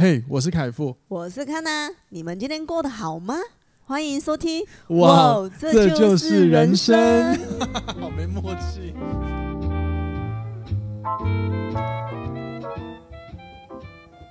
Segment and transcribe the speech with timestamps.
[0.00, 3.34] 嘿，hey, 我是凯富，我是康娜，你们今天过得好吗？
[3.84, 7.36] 欢迎收听，哇，哇这就是人生，
[7.98, 8.94] 好没默契。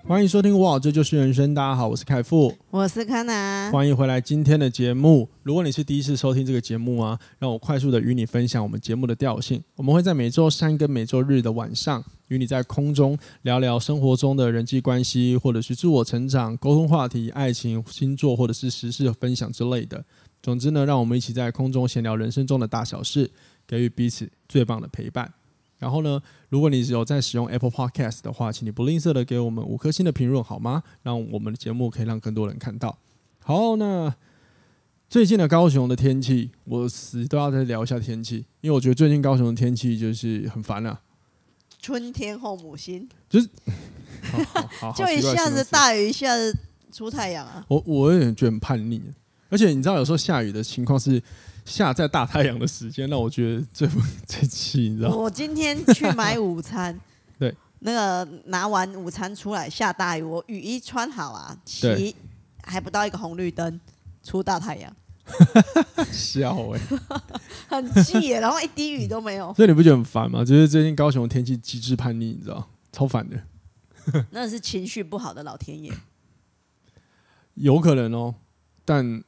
[0.08, 1.54] 欢迎收听哇，这就是人生。
[1.54, 5.28] 大家好，我是凯富，我是康南，欢迎回来今天的节目。
[5.44, 9.62] 如果你是第一次收听这个节目啊，让我快速的与你分享我们节目的调性。
[9.76, 20.02] 我们会在每周三跟每周日的晚上，与你在空中聊聊生活中的人际关系，或者是自我成长、沟通话题、爱情、星座，或者是时事分享之类的。
[20.42, 23.30] 总之呢，让我们一起在空中闲聊人生中的大小事，
[23.68, 25.34] 给予彼此最棒的陪伴。
[25.80, 30.82] 然后呢，如果你有在使用 Apple Podcast 的话，请你不吝啬的给我们五颗星的评论好吗？
[31.04, 32.98] 让我们的节目可以让更多人看到。
[33.40, 34.16] 好，那
[35.08, 41.02] 最近的高雄的天气，我死都要再聊一下天气，因为我觉得最近高雄的天气就是很烦啊。
[41.80, 43.48] 春天后母心，就是
[44.96, 46.58] 就一下子大雨，一下子
[46.92, 47.64] 出太阳啊。
[47.68, 49.02] 我我有点觉得很叛逆，
[49.50, 51.22] 而且你知道有时候下雨的情况是。
[51.68, 53.88] 下在大太阳的时间，那我觉得最
[54.26, 55.16] 最气，你知道吗？
[55.18, 56.98] 我今天去买午餐，
[57.38, 62.16] 对，那个拿完午餐出来下大雨，我雨衣穿好啊，骑
[62.64, 63.80] 还不到一个红绿灯，
[64.24, 64.96] 出大太阳，
[66.10, 66.80] 笑哎，
[67.68, 70.46] 很气耶，然后一滴雨都没有，所以你不觉得很烦吗？
[70.46, 73.38] 就是最近高雄的天气极致叛逆，你知道，超烦的。
[74.32, 75.92] 那是情绪不好的老天爷，
[77.56, 78.36] 有可能哦，
[78.86, 79.22] 但。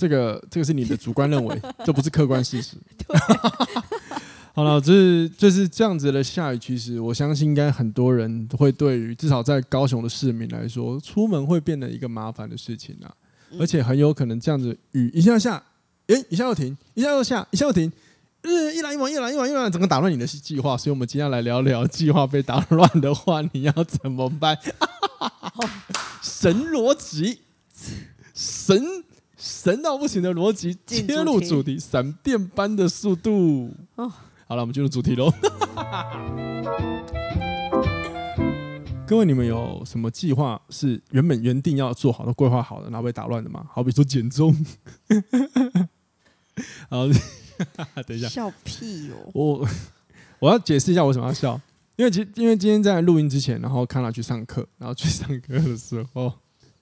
[0.00, 2.76] 这个这个是你的主观认为， 这不是客观事实。
[4.54, 13.12] 好了，就是就是这样子的下雨，其实我相信应该很多人会对于至少在高雄的市民来说，出门会变得一个麻烦的事情啊，
[13.60, 15.62] 而且很有可能这样子雨一下下，
[16.08, 17.92] 诶，一下又停，一下又下，一下又停，
[18.42, 20.76] 呃，一来一往，一来一往，一来整个打乱你的计划。
[20.76, 24.58] 所以，我们今天来聊聊计划被打乱的话，你要怎么办？
[26.20, 27.40] 神逻辑，
[28.34, 29.04] 神。
[29.62, 33.70] 神到不行的逻辑，切入主题，闪电般的速度。
[33.96, 34.10] 哦，
[34.48, 35.30] 好了，我们进入主题喽。
[39.06, 43.66] 各位，你们有什么计划是原本原定要做好的、规划好的，然后被打乱的吗？
[43.70, 44.56] 好比说减重。
[46.88, 47.06] 好，
[48.08, 49.28] 等一下，笑屁哦！
[49.34, 49.68] 我
[50.38, 51.60] 我要解释一下为什么要笑，
[51.96, 56.32] 因为今因为今天在录音之前，然后看他去上课，然后去上课的时候。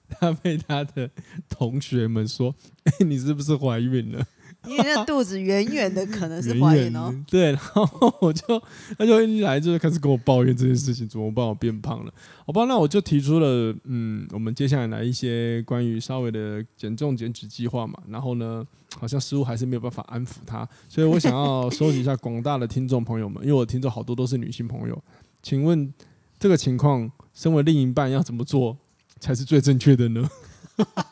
[0.09, 1.09] 他被他的
[1.47, 2.53] 同学们说
[2.85, 4.25] ：“哎、欸，你是不是怀孕了？
[4.67, 7.05] 因为那肚子圆圆的，可能是怀孕哦。
[7.05, 8.61] 远远”对，然后我就
[8.97, 11.45] 他就一来就开始跟我抱怨这件事情，怎么办？
[11.45, 12.13] 我变胖了？
[12.45, 17.97] 好吧，那我就提出了，嗯，我们接下来来一些关于稍微的减重减脂计划嘛。
[18.09, 18.65] 然后呢，
[18.99, 25.03] 好像似乎还是没有办法安抚他，所以我想要 收集一下广大的听众朋友们，因为我听众好多都是女性朋友，
[25.41, 25.93] 请问
[26.37, 28.77] 这个情况，身为另一半要怎么做？
[29.19, 30.29] 才是最正确的呢，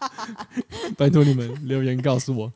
[0.97, 2.51] 拜托你们留言告诉我，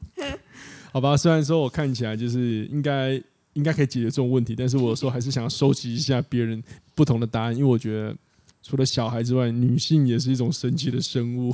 [0.92, 1.16] 好吧？
[1.16, 3.22] 虽然说我看起来就是应该
[3.54, 6.64] 应该可以解决这种问题，但是我有时候还是想要收集一下别人
[6.96, 8.16] 不同的答案，因为我觉得
[8.64, 11.54] 除了小孩之外，女性也是一种神奇的生物。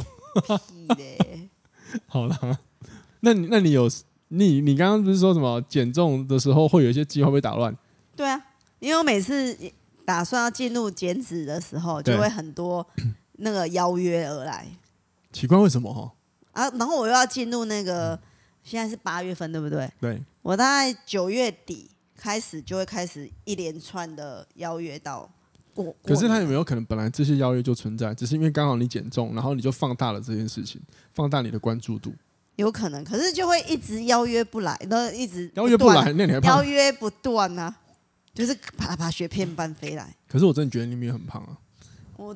[2.06, 2.60] 好啦，
[3.22, 3.90] 那你那你有
[4.28, 7.76] 你你刚刚不是说什么减重的时候会有一些计划被打乱？
[8.16, 8.40] 对啊，
[8.80, 9.58] 因为我每次
[10.06, 12.86] 打算要进入减脂的时候，就会很多。
[13.38, 14.68] 那个邀约而来，
[15.32, 16.14] 奇怪为什么哈？
[16.52, 18.20] 啊，然后我又要进入那个，
[18.64, 19.92] 现在是八月份，对不对？
[20.02, 20.22] 对。
[20.42, 25.30] 我大概九月底开始就会开始一连串的邀约到
[25.74, 25.96] 过。
[26.04, 30.82] 可是他有没有可能本来这些邀约就存在，只是因为刚好你减重，然后你就放大了这件事情，
[31.14, 32.12] 放大你的关注度？
[32.56, 37.76] 有可能，可是就会一直邀约不来，那一直邀约不来，那你还邀约不断啊？
[38.34, 40.16] 就是啪啪雪片般飞来。
[40.28, 41.58] 可是我真的觉得你很胖啊。
[42.16, 42.36] 我。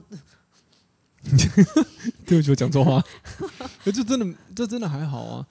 [2.26, 3.04] 对不起，我讲错话。
[3.86, 5.46] 这真的，这真的还好啊。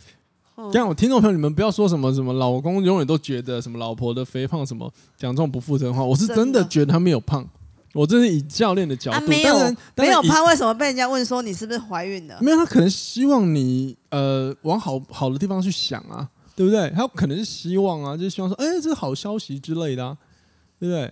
[0.73, 6.05] 这样，我听众朋友，你们不要说什么什么老公永远都觉得什么老婆的肥胖什么讲这种不负责的话。
[6.05, 7.49] 我是真的觉得他没有胖，
[7.95, 9.55] 我这是以教练的角度，啊、没有
[9.97, 12.37] 没有胖，为什么被人家问说你是不是怀孕了？
[12.43, 16.91] 没有，他可能希望你呃往好好的地方去想啊，对不对？
[16.91, 20.19] 他可能是希望啊，就是希望说，哎、欸，这是好消息之类的啊，
[20.79, 21.11] 对不对？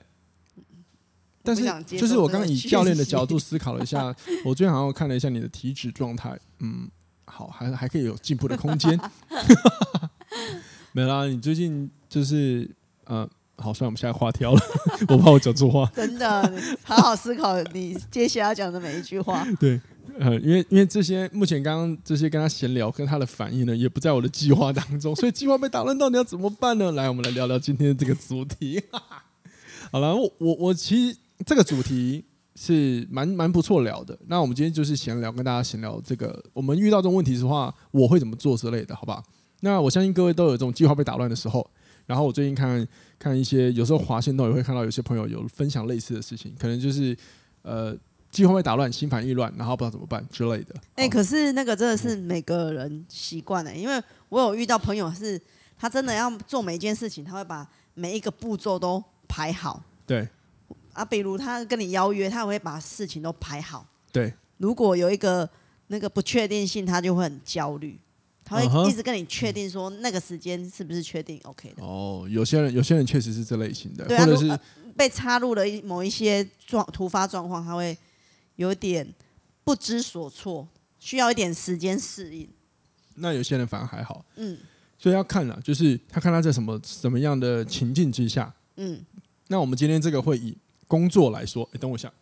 [1.49, 4.15] 但是，就是我刚刚以教练的角度思考了一下，
[4.45, 6.87] 我最近好像看了一下你的体脂状态，嗯，
[7.25, 9.01] 好，还还可以有进步的空间。
[10.93, 12.69] 没啦，你最近就是，
[13.07, 14.61] 呃，好，算了，我们现在话挑了，
[15.09, 15.91] 我怕我讲错话。
[15.97, 16.53] 真的，
[16.85, 19.43] 好好思考你接下来要讲的每一句话。
[19.59, 19.81] 对，
[20.19, 26.93] 呃，因为因为这些目前刚刚这些跟他闲聊跟他的反应呢，也不在我的计划当中，所以计划被打乱，到底要怎么办呢？
[26.93, 28.83] 来，我们来聊聊今天的这个主题。
[29.91, 31.17] 好了，我我我其实。
[31.47, 32.25] 这个主题
[32.55, 34.19] 是蛮蛮不错聊的。
[34.27, 39.23] 那我们今天就是闲聊，跟大家闲聊这个，我们遇到这种问题的话，我会怎么做之类的，好不好？
[39.61, 41.69] 那我相信各位都有这种计划被打乱的时候。
[42.07, 42.87] 然后我最近看
[43.19, 47.15] 看一些，有时候滑线都也会看到有些朋友有分享类似的事情，可能就是
[47.61, 47.95] 呃
[48.31, 50.75] 计划被打乱，心烦意乱，然后不知道怎么办之类的。
[50.95, 55.39] 哎、欸，可是那个真的是每个人习惯的，因为我有遇到朋友是，
[55.77, 59.83] 他真的要做每一件事情，他会把每一个步骤都排好。
[60.07, 60.27] 对。
[60.99, 63.87] 啊，比如他跟你邀约，他会把事情都排好。
[64.11, 65.49] 对，如果有一个
[65.87, 67.97] 那个不确定性，他就会很焦虑，
[68.45, 71.85] 他会一直跟你确定说那个时间是不是确定 OK 的。
[71.85, 74.61] 哦，有些人有些人确实是这类型的，对或者是、啊、
[74.97, 77.97] 被插入了一某一些状突发状况，他会
[78.57, 79.07] 有点
[79.63, 80.67] 不知所措，
[80.99, 82.49] 需要一点时间适应。
[83.15, 84.59] 那有些人反而还好，嗯，
[84.99, 89.01] 所以要看了，就是他看他在什么什么样的情境之下，嗯，
[89.47, 90.57] 那我们今天这个会议。
[90.89, 92.13] 工作来说，哎，等我一下。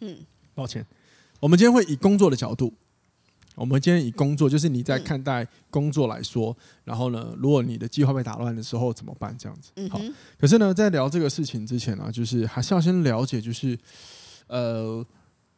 [0.00, 0.18] 嗯，
[0.54, 0.84] 抱歉，
[1.40, 2.72] 我们今天会以工作的角度，
[3.54, 9.36] 我们今天以工作，就是你在看待工作来说，嗯、然后呢，如果你的计划被打乱的时候怎么办？
[9.38, 9.72] 这样子。
[9.88, 10.00] 好。
[10.38, 13.76] 可是呢，在聊这个事情之前呢、啊，就是还是要先了解，就是
[14.46, 15.04] 呃，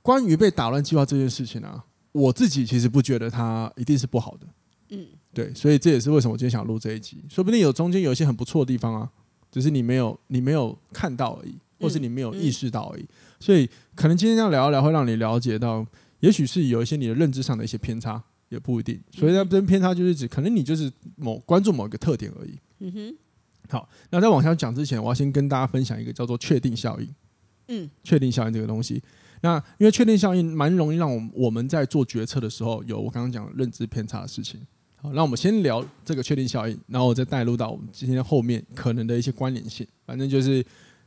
[0.01, 4.47] 关于被打乱计划这件事情啊，我自己其实不觉得它一定是不好的。
[4.89, 9.11] 嗯，对，所以这也是为什么我今天想录这一集，说不定有中间有一些很不错的地方啊。
[9.51, 13.07] 只是你没有你没有看到而已，或是你没有意识到而已，
[13.39, 15.87] 所以可能今天这样聊一聊，会让你了解到，
[16.21, 19.01] 也许是有一些你的认知上的一些偏差，也不一定。
[19.11, 22.59] 所以那这偏差就是指，可能你就是某关注某一个特点而已。
[22.81, 23.17] 嗯哼。
[23.69, 27.15] 好，那在往下讲之前，我要先跟大家分享一个叫做确定效应。
[27.69, 29.01] 嗯，确定效应这个东西，
[29.43, 34.61] 那因为确定效应蛮容易让我们我们在做决策的时候，有我刚刚讲认知偏差的事情。
[35.03, 39.87] 好，那我们先聊这个确定效应，然后我再带入到我们今天后面可能的一些关联性。
[40.05, 40.63] 反正就是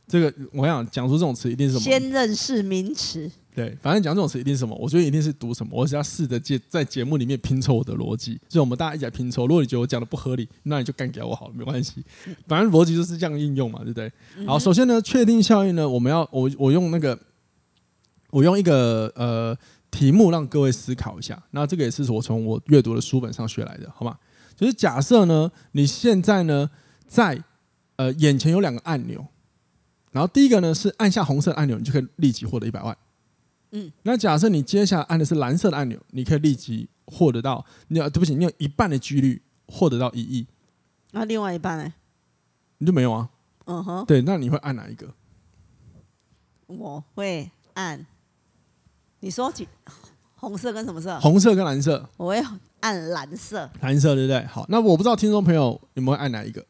[0.08, 1.84] 这个，我想讲出这种词一定是什么？
[1.84, 3.30] 先认识名词。
[3.54, 4.76] 对，反正讲这种词一定是什么？
[4.80, 5.70] 我觉得一定是读什么？
[5.72, 9.46] 我只要试着借在节目里面拼凑我的逻辑，所以我们大家一起来拼凑。
[9.46, 12.04] 如果你觉得我讲的不合理，那你就干掉我好了，没关系。
[12.48, 14.10] 反正逻辑就是这样应用嘛，对不对？
[14.44, 17.16] 好，首先呢，确定效应呢，我们要我我用那个，
[18.32, 19.56] 我用一个呃。
[19.94, 24.18] 题目让各位思考一下，那这个也是我从我阅读的书本上学来的，好吗？
[24.56, 26.68] 就是假设呢，你现在呢
[27.06, 27.40] 在
[27.94, 29.24] 呃眼前有两个按钮，
[30.10, 32.96] 然后第一个呢是按下红色按钮，你就可以立即获得一百万。
[33.70, 40.44] 嗯，那假设你接下来按的是蓝色的按钮，你可以立即获得到，你对不起，你有一半的几率获得到一亿。
[41.12, 41.94] 那另外一半呢？
[42.78, 43.30] 你就没有啊？
[43.66, 44.04] 嗯哼。
[44.06, 45.14] 对，那你会按哪一个？
[46.66, 48.04] 我会按。
[49.24, 49.66] 你说几
[50.34, 51.18] 红色跟什么色？
[51.18, 52.06] 红色跟蓝色。
[52.18, 52.42] 我会
[52.80, 53.70] 按蓝色。
[53.80, 54.44] 蓝色对不对？
[54.44, 56.62] 好，那我不知道听众朋友有没有按哪一个。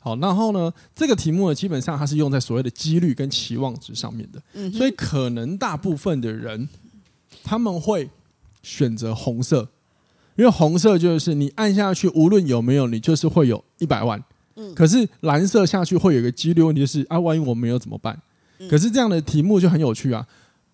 [0.00, 4.42] 好，然后呢，这个题目呢，基本上它是用在所谓的几率跟期望值上面的。
[4.54, 4.72] 嗯。
[4.72, 6.68] 所以可能大部分的人
[7.44, 8.10] 他们会
[8.64, 9.68] 选择红色，
[10.34, 14.20] 因为红色就是你按下去，无论有没有，你就是会有一百万。
[14.56, 14.74] 嗯。
[14.74, 18.20] 可是蓝色下去会有一个几率问题，就是啊，万一我没有怎么办？
[18.68, 20.26] 可是这样的题目就很有趣啊。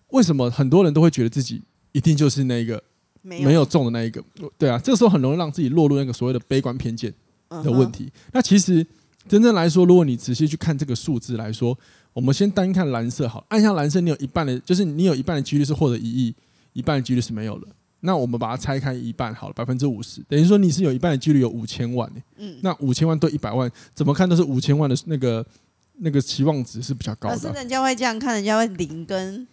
[0.09, 1.61] 为什么很多人都会觉得自己
[1.91, 2.81] 一定就是那个
[3.21, 4.23] 没有中的那一个？
[4.57, 7.13] 对啊，这个时候很容易让自己落入那个所谓的悲观偏见
[7.49, 8.11] 的问题。
[8.31, 8.85] 那其实
[9.27, 11.77] 真正来说，如果你仔细去看这个数字来说，
[12.13, 16.35] 我们先单看蓝色好，按下蓝色，你有一半的，就是你有一半的几率是获得一亿，
[16.73, 17.67] 一半的几率是没有了。
[17.99, 22.09] 那我们把它拆开一半好了，百分之五十，等于说你是有一半的几率有五千万。
[22.37, 25.45] 嗯，那五千万对一百万，怎么看都是五千万的那个
[25.97, 27.35] 那个期望值是比较高的。
[27.35, 29.45] 可是人家会这样看，人家会零跟。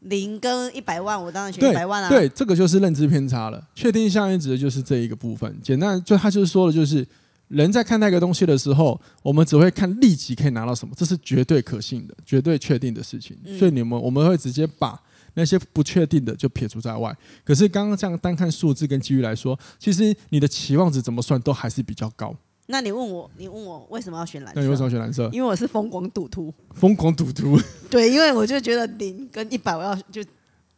[0.00, 2.08] 零跟一百万，我当然选一百万啊。
[2.08, 3.68] 对，这个就是认知偏差了。
[3.74, 5.58] 确定效应指的就是这一个部分。
[5.62, 7.06] 简单就他就是说的，就是
[7.48, 13.36] 人在看待一个东西的时候，我们只会看立即可以拿到什么，这是绝对可信的、绝对确定的事情。
[13.58, 15.00] 所以你们我们会直接把
[15.34, 17.16] 那些不确定的就撇除在外。
[17.44, 22.34] 可是刚刚这样单看数字跟机遇来说，其实你的期望值怎么算都还是比较高。
[22.70, 24.60] 那你问我，你问我为什么要选蓝色？
[24.60, 25.28] 那你为什么要选蓝色？
[25.32, 26.52] 因为我是疯狂赌徒。
[26.76, 27.58] 疯狂赌徒。
[27.88, 30.22] 对，因为我就觉得零跟一百，我要就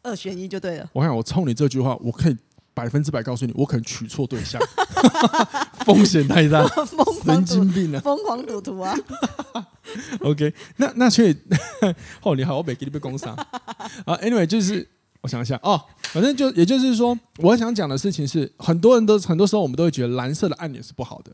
[0.02, 0.88] 二选一就对了。
[0.92, 2.36] 我想，我冲你这句话，我可以
[2.72, 4.62] 百分之百告诉你，我可能取错对象，
[5.84, 6.64] 风险太大，
[7.24, 8.96] 神经病啊，疯狂赌徒啊。
[10.20, 11.36] OK，那那所以
[12.22, 13.32] 哦，你好，我北给你被攻杀
[14.04, 14.16] 啊。
[14.18, 14.88] Anyway，就是
[15.22, 15.82] 我想一下哦，
[16.12, 21.32] 反正就也就是说，我想讲的事情是，很多人都很多时候我们都会觉得蓝色的按钮是不好的。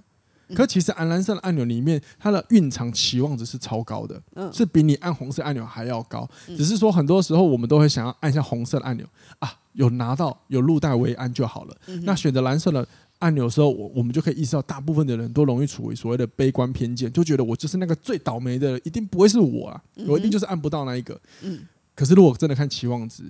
[0.55, 4.23] 可其实按蓝色的按钮里面，它的蕴藏期望值是超高的，
[4.53, 6.29] 是比你按红色按钮还要高。
[6.47, 9.07] 只是说很多时候我们都会想要按下红色的按钮
[9.39, 11.77] 啊，有拿到有入袋为安就好了。
[12.03, 12.87] 那选择蓝色的
[13.19, 21.21] 按钮的时候，我我们就可以意识到，大部分的人都容易处于所谓的悲观偏见，就觉得我就是那个最倒霉的，一定不会是我啊，我一定就是按不到那一个。
[21.43, 21.61] 嗯。
[21.95, 23.25] 可是如果真的看期望值，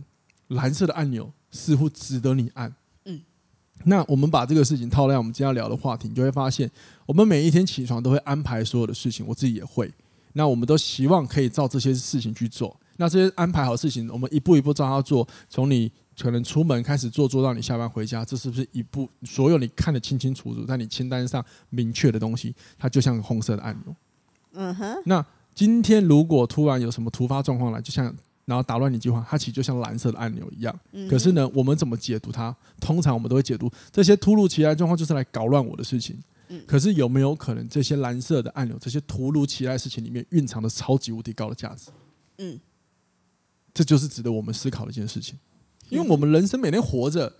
[0.48, 2.74] 蓝色的按钮似乎值得你按。
[3.78, 3.82] 嗯。
[3.84, 6.70] 那我们把这个事情套在我们今天要聊的话题，你就会发现，
[7.06, 9.92] 我们每一天起床都会安排所有的事情，我自己也会。
[10.32, 12.76] 那我们都希望可以照这些事情去做。
[12.96, 15.90] 那这些安排好事情，我们一步一步照它做，从你。
[16.18, 23.94] 可能出门开始做，做到你下班回家，这是不是一步所有你看得清清楚楚，在你清单上明确的东西，它就像个红色的按钮。
[24.54, 24.96] 嗯哼。
[25.04, 25.22] 那
[25.54, 28.10] 今天如果突然有什么突发状况来，就像
[28.46, 30.74] 然后打乱你计划，它其实就像蓝色的按钮一样。
[30.92, 31.06] 嗯。
[31.08, 32.56] 可是呢，我们怎么解读它？
[32.80, 36.18] 通常我们都会解读这些突如其来状况就是来搞乱我的事情。
[36.48, 36.62] 嗯。
[36.66, 41.90] 可是有没有可能这些蓝色的按钮，这些突如其来的事情里面蕴藏的超级无敌高的价值？
[42.38, 42.58] 嗯。
[43.74, 45.38] 这就是值得我们思考的一件事情。
[45.90, 47.32] 因为我们人生每天活着，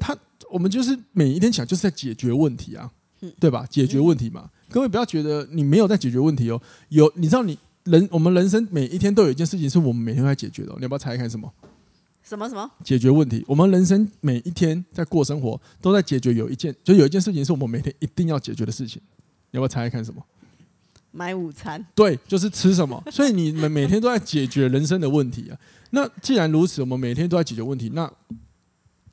[0.00, 0.16] 他
[0.50, 2.90] 我们就是每一天想就是在解决问题啊，
[3.38, 3.64] 对吧？
[3.70, 4.50] 解决问题嘛。
[4.68, 7.58] 各位不要觉得你没有在解决问题哦，有你知道你
[7.90, 10.72] 人我们人生每一天都有一件事情是我们每天都在解决的。
[10.76, 11.52] 你要不要猜一看什么？
[12.22, 12.70] 什么什么？
[12.84, 13.44] 解决问题。
[13.48, 19.02] 我们人生每一天在过生活，都在解决有一件，就有一件事情是我们每天一定要解决的事情。
[19.50, 20.22] 你要不要猜一看什么？
[21.10, 21.84] 买午餐。
[21.94, 23.02] 对，就是吃什么。
[23.10, 25.58] 所以你们每天都在解决人生的问题啊。
[25.90, 28.08] 那既然如此，我们每天都在解决问题，那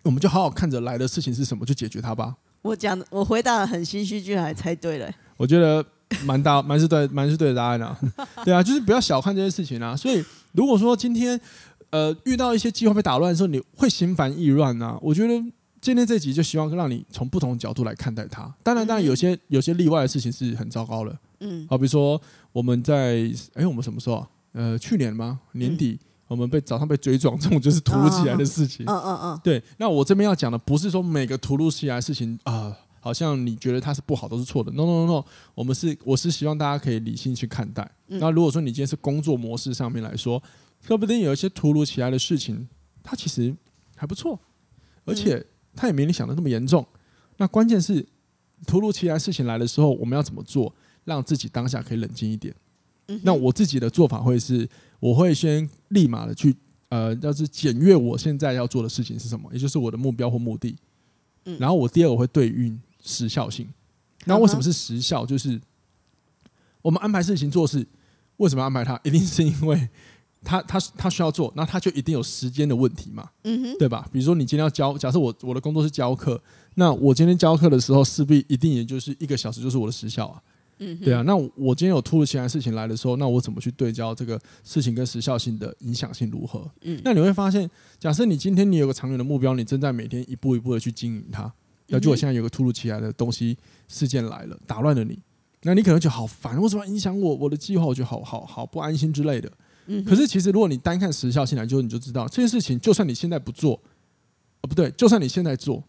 [0.03, 2.35] 我们就好好看着来的事情是什么，就解决它吧。
[2.61, 5.15] 我讲，我回答的很心虚，居然还猜对了，欸。
[5.37, 5.83] 我觉得
[6.23, 7.97] 蛮大，蛮是对，蛮是对的答案啊。
[8.45, 9.95] 对啊，就是不要小看这件事情啊。
[9.95, 10.23] 所以，
[10.53, 11.39] 如果说今天
[11.89, 14.97] 呃遇到一些计划被打乱的时候，你会心烦意乱啊。
[15.01, 15.33] 我觉得
[15.81, 18.51] 今天这集就希望让你从不同角度来看待它。
[18.63, 21.17] 当然，当然有些有些例外的事情是很糟糕的。
[21.39, 22.19] 嗯，好，比如说
[22.51, 24.27] 我们在哎，我们什么时候啊？
[24.53, 25.39] 呃，去年吗？
[25.53, 25.99] 年底。
[26.29, 28.85] 我们被早上被追撞，这种就是突如其来的事情。
[28.85, 29.39] 嗯嗯嗯。
[29.41, 32.75] 对，那我这边要讲的不是说每个突如其来的事情啊、呃，
[33.07, 34.71] 好像你觉得它是不好都是错的。
[34.71, 37.89] No No No No，我们是我是希望大家可以理性去看待。
[38.07, 40.41] 那如果说你今天是工作模式上面来说，
[40.85, 42.67] 说不定有一些突如其来的事情，
[43.01, 43.55] 它其实
[43.95, 44.39] 还不错，
[45.05, 46.85] 而且它也没你想的那么严重。
[47.37, 48.05] 那关键是
[48.65, 52.53] 突如其来事情来的时候，我们要怎么做，让自己当下可以冷静一点。
[53.23, 54.69] 那我自己的做法会是。
[54.99, 56.55] 我会先立马的去，
[56.89, 60.75] 呃，要是检阅我现在要做的事情是什么，也就是我的目标或目的。
[61.45, 63.67] 嗯，然后我第二个会对应时效性。
[64.25, 65.25] 那为什么是时效？
[65.25, 65.59] 就是
[66.81, 67.87] 我们安排事情做事，
[68.37, 68.99] 为什么要安排它？
[69.03, 69.89] 一定是因为
[70.43, 74.07] 他他他需要做，那他就一定有时间的问题嘛，嗯哼，对吧？
[74.11, 76.41] 比如说你今天要教，假设我我的工作是教课，
[76.75, 80.41] 那我今天教课的时候，势必一定也就是一个小时，就是我的时效啊。
[80.79, 86.69] 嗯，对啊，那我今天有突如其来的事情来的时候，那我怎么去对焦这个事情跟时效性的影响性如何？
[86.81, 87.67] 嗯，那你会发现，
[87.99, 91.51] 假设你今天你有个长远的目标，你正在每天一步一步的去经营它，
[91.87, 95.17] 那就我现在有个突如其来的东西事件来了，打乱了你，
[95.61, 97.85] 那你可能就好烦，为什么影响我我的计划？
[97.85, 99.51] 我就好好好不安心之类的。
[99.87, 103.73] 嗯，可是其实如果你单看时效性来，就你就知道这件事情，就算你现在不做，
[104.61, 105.83] 哦不对，就算你现在做，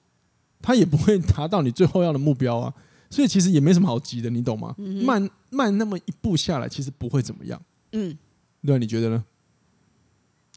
[0.63, 2.73] 它也不会达到你最后要的目标啊。
[3.11, 4.75] 所以其实也没什么好急的，你懂吗？
[4.79, 7.61] 嗯、慢慢那么一步下来，其实不会怎么样。
[7.93, 8.17] 嗯，
[8.65, 9.25] 对啊，你觉得呢？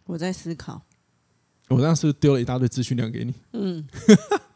[0.05, 0.81] 我在思考。
[1.69, 3.33] 我当时丢了一大堆资讯量给你。
[3.53, 3.87] 嗯。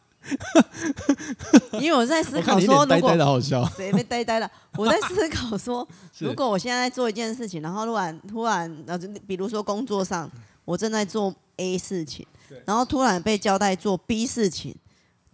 [1.80, 3.64] 因为我在思考说，呆呆的好笑。
[3.76, 4.50] 谁被呆呆了？
[4.78, 5.88] 我在思考说，
[6.20, 10.30] 如果我现在在做一件事情，然后突然突然呃，比如说工作上，
[10.66, 12.26] 我正在做 A 事情，
[12.66, 14.76] 然后突然被交代做 B 事情，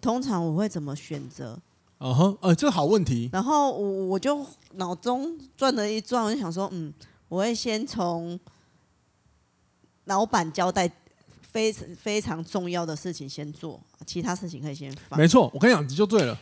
[0.02, 1.58] 通常我会怎么选择？
[2.00, 3.30] 哦哼，呃，这个好问题。
[3.32, 6.92] 然后我我就脑中转了一转，我就想说，嗯，
[7.30, 8.40] 我会先从
[10.06, 10.92] 老板交代
[11.52, 15.20] 非常非常重要的事情先做，其他事情可以先放。
[15.20, 16.38] 没错，我跟你讲，你就对了，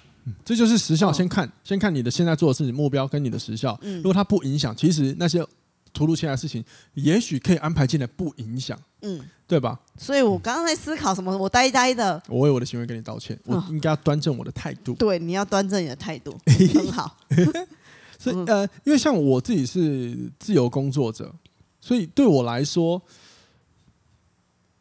[0.45, 1.11] 这就是时效。
[1.11, 3.79] 先看，先看你的现在做的事情目标跟你的时效。
[3.81, 5.45] 如果它不影响，其实那些。
[5.91, 6.63] 突如其来的事情，
[6.93, 9.77] 也许可以安排进来，不影响，嗯，对吧？
[9.97, 12.21] 所以我刚刚在思考什么，我呆呆的。
[12.29, 14.93] 我为我的行为跟你道歉，我应该要端正我的态度。
[14.93, 17.17] 对，你要端正你的态度， 很好。
[18.19, 21.33] 所以呃，因为像我自己是自由工作者，
[21.81, 23.01] 所以对我来说，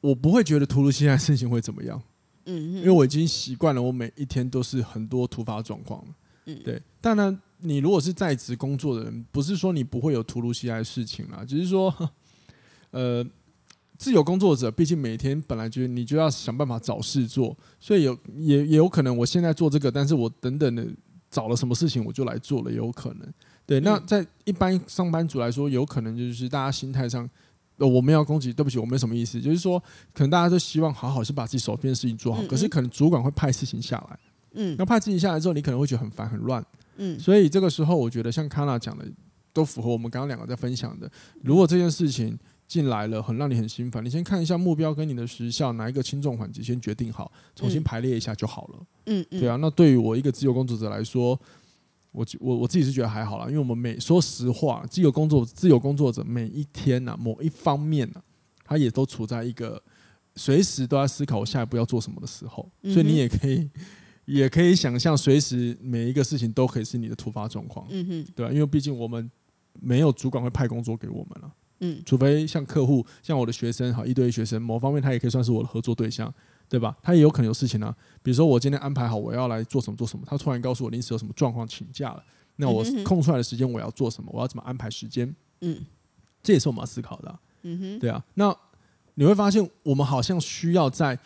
[0.00, 2.02] 我不会觉得突如其来的事情会怎么样。
[2.46, 6.04] 嗯，因为我已经习惯了，我每一天都是很多突发状况。
[6.46, 7.40] 嗯，对，当然。
[7.60, 11.92] 你如果是在职工作的人，不是说你不会有突如其来的事情啦，只是说，
[12.92, 13.26] 呃，
[13.96, 20.86] 自由工作者毕竟每天本来就你就要想办法找事做，所以有也也有可能我现在做这个，但是我等等的
[21.28, 23.28] 找了什么事情我就来做了，也有可能。
[23.66, 27.28] 对，那在一般上班族来说，有可能就是大家心态上，
[27.78, 29.78] 呃，我们要攻击，对不起，我没什么意思，就是说，
[30.12, 34.18] 可能大家都希望好好是把自己手边的事情做好，可是可能主管会派事情下来。
[34.54, 36.64] 嗯，那派事情下来之后，你可能会觉得很烦很乱，
[36.96, 39.04] 嗯，所以这个时候我觉得像 Kana 讲的，
[39.52, 41.10] 都符合我们刚刚两个在分享的。
[41.42, 48.78] 如果这件事情进来了，很让你很心烦，你先看一下目标跟你的时效哪一个轻重缓急，先决定好，重新排列一下就好了。
[49.06, 49.56] 嗯嗯，对啊。
[49.56, 51.38] 那对于我一个自由工作者来说，
[52.10, 58.22] 我我我自己是觉得还好啦，因为我们每说实话，自由工作自由工作者每一天呐、啊，某一方面呢、啊，
[58.64, 59.82] 他也都处在一个
[60.34, 63.68] 随时都在思考我下一步要做什么的时候，所以你也可以
[64.24, 68.52] 也可以想象，随时每一个事情都可以是你的突发状况，嗯哼，对吧、啊？
[68.52, 69.30] 因为毕竟我们
[69.80, 76.32] 没有主管会派工作给我们了，嗯，除非像客户，像我的学生，哈一对一学生，某方面他也可以算是我的合作对象。
[76.68, 76.96] 对吧？
[77.02, 82.22] 他也有可能有事情啊，比如说我今天安排好我要来做什么做什么，他突然告诉我临时有什么状况请假了，
[82.56, 84.30] 那我空出来的时间我要做什么？
[84.34, 85.34] 我要怎么安排时间？
[85.62, 85.84] 嗯，
[86.42, 87.40] 这也是我们要思考的啊。
[87.62, 88.22] 嗯哼，对啊。
[88.34, 88.54] 那
[89.14, 91.18] 你会发现，我们好像需要在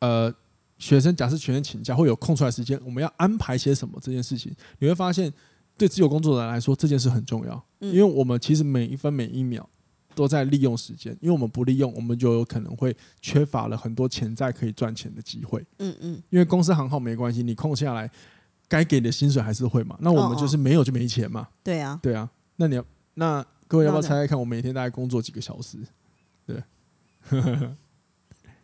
[0.00, 0.32] 呃
[0.78, 4.54] 学生假设学生请假会有空出来时间，我们要安排些什么这件事情？
[4.78, 5.32] 你会发现，
[5.76, 9.68] 对自由工作者来说这件事很重要，因为我们其实每一分每一秒。
[10.14, 15.64] 都在利用时间，因为我们不利用，我们就有可能会缺乏了很多潜在可以赚钱的机会。
[15.78, 18.10] 嗯嗯，因为公司行号没关系，你空下来，
[18.68, 19.96] 该给的薪水还是会嘛。
[20.00, 21.48] 那我们就是没有就没钱嘛。
[21.62, 22.28] 对啊，对啊。
[22.56, 25.78] 那你要，那各位要不要猜猜看，我每天大概工作几个小时？
[26.44, 26.62] 对，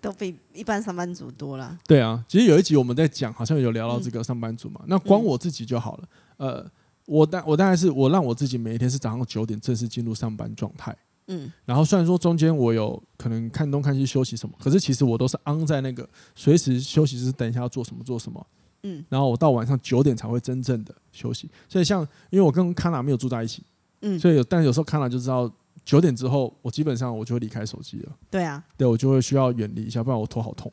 [0.00, 1.78] 都比一般上班族多了。
[1.86, 4.82] 对啊，其实有一集我们在讲，好像有聊到这个上班族嘛。
[4.86, 6.08] 那光我自己就好了。
[6.36, 6.70] 呃，
[7.06, 10.94] 我大我大概是我让我自己每一天是早上九点正式进入上班状态。
[11.28, 18.46] 嗯，然后虽然说中间我有可能看东看西休息什么，可是其实我都是昂在那个随时休息是，等一下要做什么做什么。
[18.82, 21.50] 嗯，然后我到晚上九点才会真正的休息。
[21.68, 23.62] 所以像因为我跟康娜没有住在一起，
[24.02, 25.50] 嗯，所以有但有时候康娜就知道
[25.84, 28.12] 九点之后，我基本上我就会离开手机了。
[28.30, 30.72] 对啊，对我就会需要远离一下，不然我头好痛。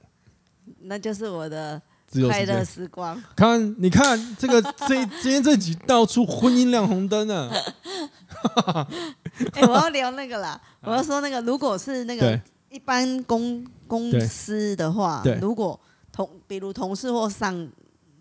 [0.82, 1.82] 那就是我的。
[2.28, 7.50] 快乐时光，看，你看这个 这今天这集到处婚姻亮红灯呢。
[9.54, 12.40] 哎，我要聊那个啦，我要说那个，如果是那个
[12.70, 15.80] 一般公公司的话，如果
[16.12, 17.68] 同比如同事或上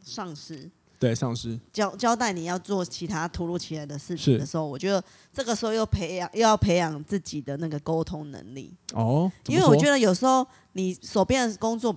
[0.03, 1.59] 上司，对上司。
[1.73, 5.03] 交交代你要做其他突如其来的事情的时候，我觉得
[5.33, 8.73] 这个时候又培养又要培养自己的那个沟通能力。
[8.95, 11.95] 哦，因为我觉得有时候你手边的工作。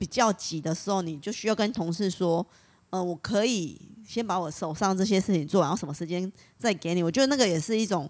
[0.00, 2.44] 比较急的时候，你就需要跟同事说，
[2.88, 7.02] 呃，我可以先把我手上这些事情做完，然后什么时间再给你。
[7.02, 8.08] 我觉得那个也是一种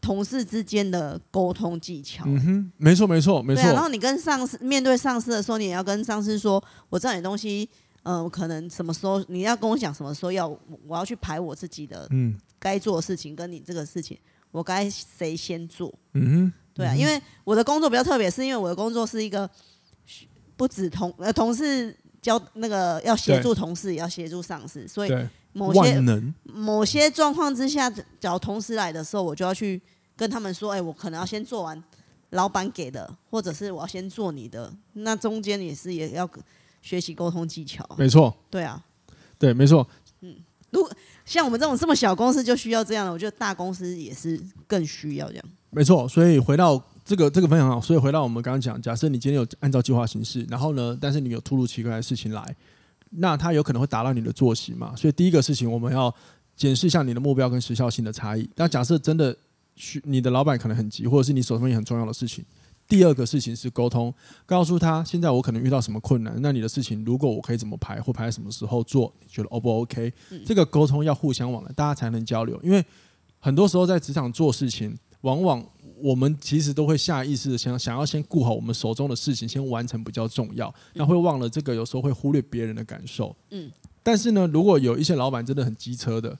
[0.00, 2.24] 同事之间的沟通技巧。
[2.26, 3.62] 嗯哼，没错，没错，没错。
[3.62, 7.68] 啊，然后你跟上司面对上司的时候，你也要跟上司说，我知道你东西，
[8.04, 10.48] 嗯、呃，可能什么时候你要跟我讲，什么时候要
[10.86, 14.16] 我要去排我自己的嗯该做的事情，跟你这个事情，
[14.50, 15.92] 我该谁先做？
[16.14, 19.48] 嗯哼，对啊，因为我的工作比较特别，是因为我的工作是一个。
[20.58, 26.02] 不止同呃同事交那个要协助同事，也要协助上司，所以某些
[26.42, 29.80] 某些状况之下找同事来的时候，我就要去
[30.16, 31.80] 跟他们说，哎，我可能要先做完
[32.30, 36.28] 老板给的，或者是我要先做你的，那中间也是也要
[36.82, 37.88] 学习沟通技巧。
[37.96, 38.84] 没错，对啊，
[39.38, 39.86] 对，没错。
[40.22, 40.34] 嗯，
[40.70, 40.90] 如果
[41.24, 45.44] 像我们这种这么小公司就需要这样的，我觉得大公司也是更需要这样。
[45.70, 46.82] 没错，所以回到。
[47.08, 52.54] 这个这个分享好，所以回到我们刚刚讲，假设你今天有按照计划行事，然后呢，但是你有突如其来的事情来，
[53.08, 54.94] 那它有可能会打乱你的作息嘛。
[54.94, 56.14] 所以第一个事情，我们要
[56.54, 58.46] 检视一下你的目标跟时效性的差异。
[58.56, 59.34] 那假设真的
[59.74, 62.44] 需你的老板可能很急，或者是你手上有很重要的事情，
[62.86, 64.12] 第二个事情是沟通，
[64.44, 70.12] 告诉他现在我可能遇到什么困难，那你的事情如果我可以怎么排，或排在什么时候做，你觉得 O 不 OK？
[70.44, 72.60] 这个沟通要互相往来，大家才能交流。
[72.62, 72.84] 因为
[73.38, 75.64] 很多时候在职场做事情，往往
[76.00, 83.34] 我们其实都会下意识的想想要先顾好我们手中的事情，先完成比较重要，那会忘了这个，有时候会忽略别人的感受。
[83.50, 83.68] 嗯，
[84.02, 86.38] 但是呢，如果有一些老板真的很机车的，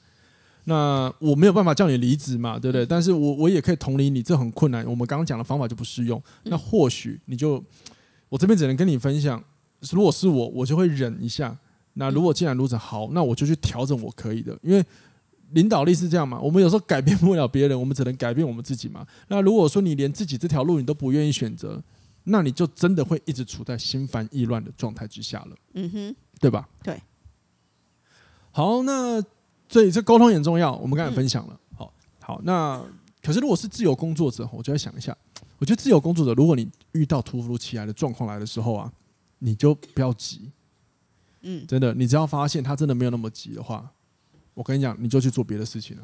[0.64, 2.86] 那我没有办法叫你离职嘛，对不对？
[2.86, 4.86] 但是我我也可以同理你，这很困难。
[4.86, 6.22] 我们刚刚讲的方法就不适用。
[6.44, 7.62] 那或许你就，
[8.28, 9.42] 我这边只能跟你分享，
[9.90, 11.56] 如果是我，我就会忍一下。
[11.94, 14.84] 那如果既然如此，好，那我就去调整我可以的，因为。
[15.52, 16.38] 领导力是这样嘛？
[16.40, 19.06] 我们有时候改变不了别人，我们只能改变我们自己嘛。
[19.28, 21.82] 那如果说你连自己这条路你都不愿意选择，
[22.24, 25.56] 那你就真的会一直处在心烦意乱的状态之下了。
[25.74, 26.68] 嗯哼，对吧？
[26.82, 27.00] 对。
[28.50, 29.22] 好，那
[29.68, 30.74] 所以这沟通也很重要。
[30.76, 31.58] 我们刚才分享了。
[31.74, 32.82] 好，好，那
[33.22, 35.16] 可是如果是自由工作者，我就要想一下，
[35.58, 38.92] 我觉得自由工作者，如果你遇到突如其来的状况来的时候啊，
[39.38, 40.50] 你就不要急。
[41.42, 43.90] 嗯，真的，你只要发现他真的没有那么急的话。
[44.58, 46.02] 我跟你讲，你就去做别的事情了。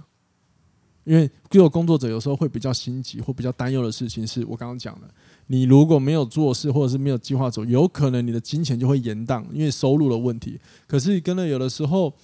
[1.02, 5.10] 因为自由工作者有时候会比较心急或比较担忧的事情，是我刚刚讲的。
[5.48, 10.60] 你如果没有做事，或者是没有计划走，有可能你的金钱就会延宕，因为收入的问题。
[10.86, 12.14] 可是，跟了有的时候，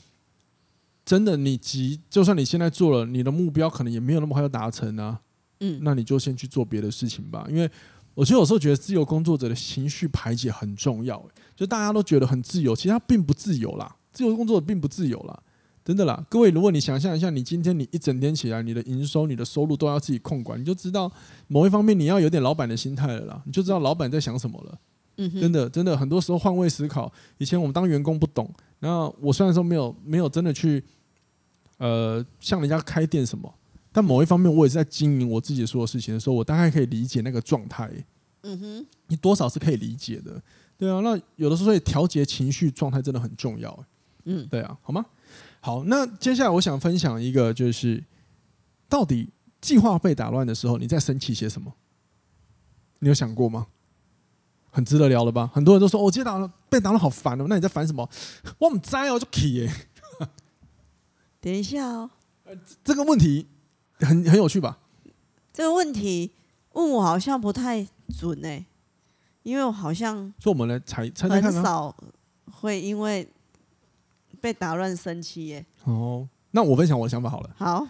[1.05, 5.21] 真的你急，就算你现在做了，你的目标可能也没有那么快要达成啊。
[5.59, 7.45] 嗯，那你就先去做别的事情吧。
[7.51, 7.69] 因为
[8.15, 11.23] 我其实有时候觉得自由工作者的情绪排解很重要。
[11.57, 13.97] 就大家都觉得很自由，其实他并不自由啦。
[14.13, 15.43] 自由工作者并不自由啦。
[15.85, 21.11] 真的啦，各位，如果你想象一下，你今天你一整天起来，你的营收、你的收入都要自己控管，你就知道
[21.49, 24.79] 某一方面你要有点老板的心态了啦，你就知道老板在想什么了。
[25.17, 27.13] 嗯哼，真的，真的，很多时候换位思考。
[27.39, 30.83] 以前我们当员工不懂，然后我虽然说没有没有真的去
[31.79, 33.53] 呃向人家开店什么，
[33.91, 37.91] 但某一方面我也是在经营我自己所有事情的时候，我大概可以理解那个状态。
[38.43, 40.41] 嗯哼，你多少是可以理解的，
[40.79, 41.01] 对啊。
[41.01, 43.85] 那有的时候所以调节情绪状态真的很重要。
[44.25, 45.05] 嗯，对啊，好吗？
[45.61, 48.03] 好，那接下来我想分享一个，就是
[48.89, 49.29] 到底
[49.61, 51.75] 计划被打乱的时候，你在生气些什么？
[53.01, 53.67] 你有想过吗？
[54.71, 55.51] 很值得聊了吧？
[55.53, 57.47] 很多人都说，我、哦、今天打乱被打乱好烦哦。
[57.49, 58.09] 那你在烦什么？
[58.59, 59.73] 我们在哦，就气耶。
[61.41, 62.11] 等一下哦，
[62.83, 63.47] 这个问题
[63.99, 64.79] 很很有趣吧？
[65.53, 66.33] 这个问题
[66.73, 67.87] 问我好像不太
[68.19, 68.65] 准哎，
[69.43, 71.95] 因为我好像说我们来猜猜猜看，很少
[72.51, 73.29] 会因为。
[74.41, 75.67] 被打乱生气耶！
[75.85, 77.51] 哦，那我分享我的想法好了。
[77.57, 77.87] 好，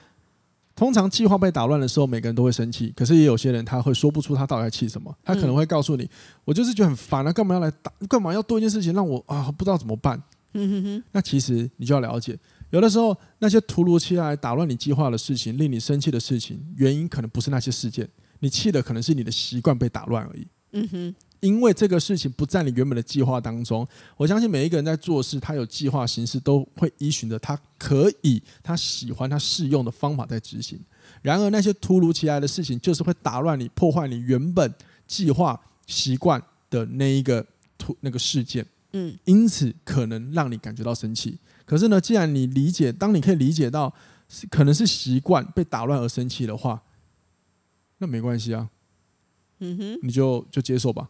[0.74, 2.92] 通常计划被打乱的时候，每个人都会生气。
[2.96, 5.14] 可是也有些人他会说不出他到底在气什么。
[5.22, 6.10] 他可能会告诉你：“嗯、
[6.46, 7.92] 我就是觉得很烦啊，干嘛要来打？
[8.08, 10.22] 干嘛要多一件事情让我啊不知道怎么办？”
[10.54, 11.04] 嗯哼哼。
[11.12, 12.38] 那其实你就要了解，
[12.70, 18.08] 有的时候那些突如其来打乱你计划的事情，令你生气的事情，原因可能不是那些事件，
[18.40, 20.46] 你气的可能是你的习惯被打乱而已。
[20.72, 21.14] 嗯哼。
[21.40, 30.78] 因为这个事情不在你原本的计划当中，我相信每一个人在做事，他有计划行事，都会依循着他可以、他喜欢、他适用的方法在执行。
[31.22, 34.72] 然而，那些突如其来的事情，就是会打乱你、破坏你原本
[35.06, 37.44] 计划习惯的那一个
[37.76, 38.64] 突 那个事件。
[38.92, 41.38] 嗯，因此可能让你感觉到生气。
[41.64, 43.94] 可是呢，既然你理解，当你可以理解到
[44.50, 46.82] 可能是习惯被打乱而生气的话，
[47.98, 48.68] 那没关系啊。
[49.60, 51.08] 嗯哼，你就就接受吧。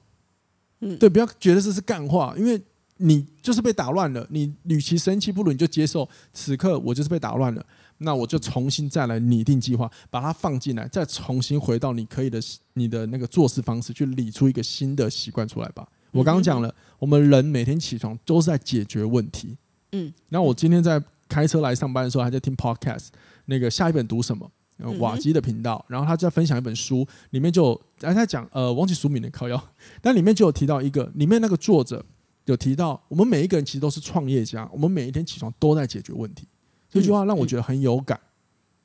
[0.81, 2.61] 嗯，对，不要觉得这是干话，因为
[2.97, 4.27] 你就是被打乱了。
[4.31, 7.65] 你与其生气，不如你就接受此刻我就是被打乱了。
[8.03, 12.41] 那我就重新再来拟定计划，把它放进来，再重新回到你可以的
[12.73, 15.87] 你的那个做事方式，去理出一个新的习惯出来吧。
[16.11, 19.57] 我刚刚讲了，我们人每天起床都是在解决问题。
[19.93, 23.09] 嗯，那我今天在开车来上班的时候，还在听 podcast，
[23.45, 24.51] 那个下一本读什么？
[24.99, 29.63] 瓦基的频道，然后他就在分享一本书，里面就哎他讲呃忘记书名的靠腰，
[30.01, 32.05] 但里面就有提到一个，里面那个作者
[32.47, 36.47] 有提到，我们每一个人其实都是创业家，我们每一天起床都在解决问题，
[36.89, 38.19] 这句话让我觉得很有感，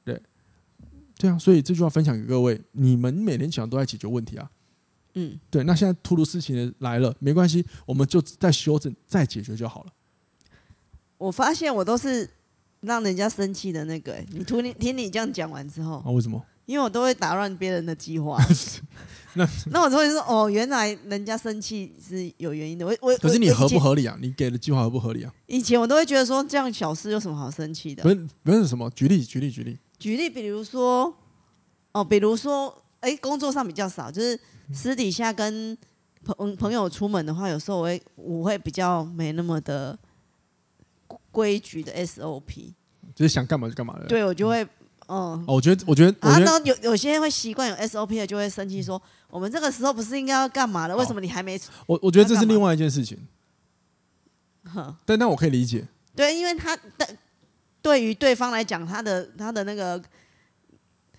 [0.04, 0.22] 对，
[1.18, 4.50] 对啊，所以这句话分享给各位，你们每天起床都在解决问题啊，
[5.14, 9.92] 嗯，对，那现在突如事情来了，没关系，我们就再修正再解决就好了。
[11.18, 12.30] 我发现我都是。
[12.86, 16.42] 让人家生气的那个、欸，你听你听你这样讲完之后，啊，为什么？
[16.66, 18.38] 因为我都会打乱别人的计划。
[19.38, 22.86] 那 那我就会说，哦，原来人家生气是有原因的。
[22.86, 24.18] 我我可是你合不合理啊？
[24.22, 25.34] 你给的计划合不合理啊？
[25.48, 28.02] 以前我都会觉得说，这样小事有什么好生气的？
[28.02, 28.90] 不是不是什么？
[28.92, 31.14] 举例举例举例举例，比如说
[31.92, 34.40] 哦，比如说，哎、欸，工作上比较少，就是
[34.74, 35.78] 私底下跟
[36.24, 40.00] 朋朋友出门的话，有时候我会我会比较没那么的。
[41.36, 42.72] 规矩的 SOP，
[43.14, 44.06] 就是想干嘛就干嘛的。
[44.06, 44.64] 对，我就会，
[45.08, 50.96] 嗯，哦，我觉得，我觉得，啊，那有有些人会习惯有 SOP 的，就会生气说，我们这个时候不是应该要干嘛的？
[50.96, 51.60] 为什么你还没？
[51.88, 53.18] 我我觉得这是另外一件事情。
[55.06, 55.86] 但那我可以理解。
[56.16, 57.08] 对，因为他的
[57.82, 60.02] 对于对方来讲，他的他的那个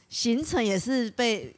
[0.09, 1.55] 行程也是被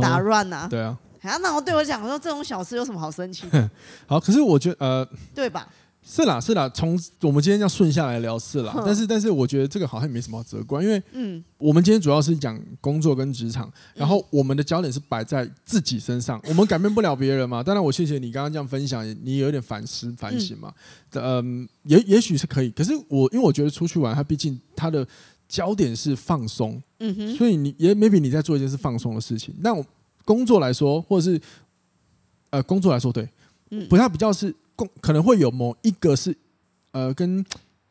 [0.00, 0.68] 打乱呐。
[0.70, 0.96] 对啊。
[1.22, 3.44] 啊，那我对我讲说，这种小事有什么好生气？
[4.08, 5.68] 好，可是我觉得，呃，对吧？
[6.10, 17.62] 是啦，是啦，从我们今天这样顺下来聊是啦，但是但是我觉得这个好像也没什么好责怪，因为嗯，我们今天主要是讲工作跟职场，然后我们的焦点是摆在自己身上，我们改变不了别人嘛。
[17.62, 20.74] 当然，我谢谢你刚刚这样分享，你有点反思反省嘛，
[21.12, 22.70] 嗯，也也许是可以。
[22.72, 25.06] 可是我因为我觉得出去玩，它毕竟它的
[25.46, 29.54] 焦点是放松，嗯哼，所以你也 maybe 你在做一件是放松的事情。
[29.60, 29.86] 那我
[30.24, 31.40] 工作来说，或者是
[32.50, 33.28] 呃工作来说，对，
[33.70, 34.52] 嗯，不太比较是。
[35.00, 36.36] 可能会有某一个是，
[36.92, 37.44] 呃，跟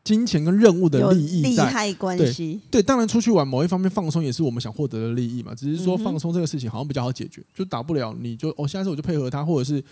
[0.04, 2.60] 金钱跟任务的利益在，利害关系。
[2.71, 5.54] 对，对，当然出去玩某一方面放松也是我们想获得的利益嘛。
[5.54, 9.84] 只是说放松这个事情好像比较好解决，就打不了你就哦，下次我就配合他，或者是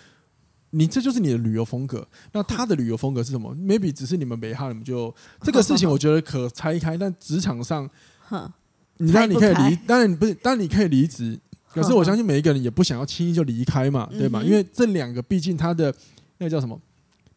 [0.71, 2.07] 你这就是你的旅游风格。
[2.31, 3.53] 那他的旅游风格是什么？
[3.59, 6.97] maybe 只是你们没哈，你们就这个事情我觉得可拆开。
[6.97, 7.89] 但职场上，
[8.97, 11.37] 你当然你可以离，当然你不是，当然你可以离职。
[11.69, 14.41] 可是我相信每一个人也不想要轻易就离开嘛，对吧？
[14.41, 15.93] 因为这两个毕竟他的
[16.39, 16.79] 那个叫什么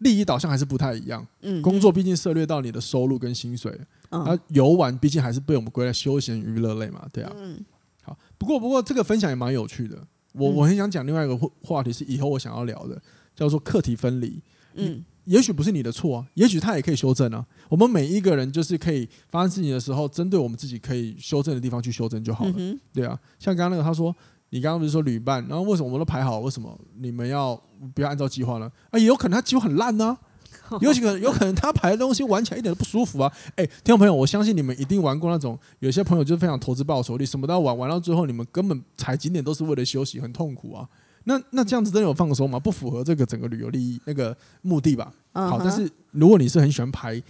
[0.00, 1.26] 利益导向还是不太一样。
[1.40, 3.74] 嗯，工作毕竟涉猎到你的收入跟薪水，
[4.10, 7.32] 啊游玩毕竟还是被我们归在休闲娱乐类嘛，对啊。
[7.36, 7.64] 嗯，
[8.02, 9.96] 好，不过不过这个分享也蛮有趣的。
[10.32, 13.00] 我我很想讲另外一个话话题是以后我想要聊的，
[13.34, 14.42] 叫做课题分离。
[14.74, 15.04] 嗯。
[15.24, 17.46] 也许不是你的错啊，也许他也可以修正啊。
[17.68, 22.52] 我们每一个人就是可以发生事情的时候，针对我们自己可以修正的地方去修正就好了。
[22.56, 24.16] 嗯、对啊，像刚刚那个他说，
[24.50, 27.60] 你刚刚不是说旅伴，然后为什么我们都排好，为什么你们要
[27.94, 28.70] 不要按照计划呢？
[28.90, 30.16] 啊，也有可能他计划很烂呢、
[30.68, 33.32] 啊， 有几个有可能他排的东西玩起来一点都不舒服啊。
[33.56, 40.88] 哎，听众朋友，我相信你们一定玩过那种，有些朋友就是非常投资报酬率，什么都要玩，玩到最后你们根本踩景点都是为了休息，很痛苦啊。
[41.24, 42.58] 那那这样子真的有放松吗？
[42.58, 45.12] 不符合这个整个旅游利益那个目的吧。
[45.32, 47.22] 好，但是如果你是很喜欢排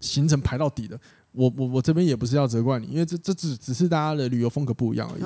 [0.00, 0.98] 行程排到底的，
[1.32, 5.22] 我我我这边也不是要责怪你，因为这这只只是大家的旅游风格不一样而已。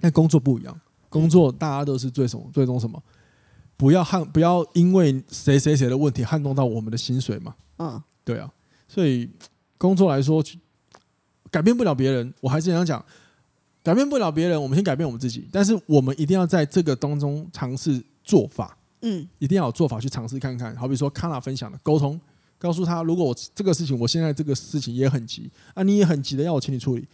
[0.00, 3.02] 但工作不一样，工作大家都是最什么最终什么？
[3.76, 7.54] 不要撼，不要因为谁谁谁的问题撼动到我们的薪水嘛。
[7.78, 8.52] 嗯，对啊。
[8.88, 9.30] 所以
[9.76, 10.42] 工作来说，
[11.50, 13.04] 改变不了别人，我还是想讲。
[13.80, 15.48] 改变不了别人，我们先改变我们自己。
[15.50, 20.76] 但是我们一定要在这个当中尝试做法，嗯，一定要有做法去尝试看看。
[20.76, 22.20] 好比说康纳分享的沟通，
[22.58, 27.06] 告诉他，如果我这个事情，我现在这个事情也很急啊，你也很急的要我请你处理，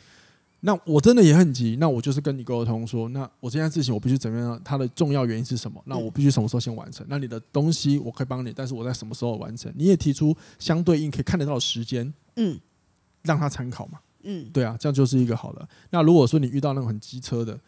[0.66, 4.58] 那我真的也很急，那我就是跟你沟通说，那我这件事情我必须怎么样？
[4.64, 5.78] 它的重要原因是什么？
[5.84, 7.04] 那我必须什么时候先完成？
[7.06, 9.70] 那你的东西我可以帮你，但是我在什么时候完成？
[9.76, 12.58] 你也提出相对应可以看得到的时间，嗯，
[13.24, 14.00] 让他参考嘛。
[14.22, 15.68] 嗯，对啊，这样就是一个好的。
[15.90, 17.60] 那如果说你遇到那种很机车的，